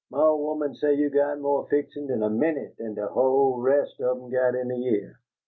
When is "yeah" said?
4.75-5.09